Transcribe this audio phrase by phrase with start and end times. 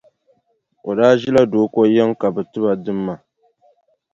[0.89, 3.13] O daa ʒila Dooko yiŋa ka bɛ ti ba dimma.